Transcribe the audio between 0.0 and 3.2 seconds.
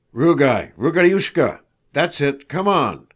"Rugáy, Rugáyushka! That's it, come on!"